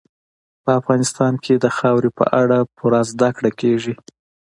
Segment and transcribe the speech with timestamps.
[0.63, 3.93] په افغانستان کې د خاورې په اړه پوره زده کړه کېږي.